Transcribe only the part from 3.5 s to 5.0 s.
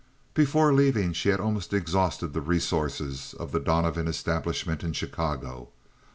the Donovan establishment in